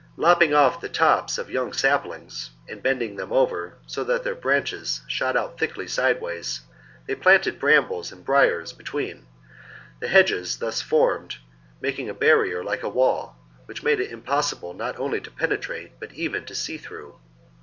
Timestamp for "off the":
0.51-0.89